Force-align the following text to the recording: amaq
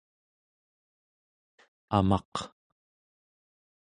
amaq 1.97 2.33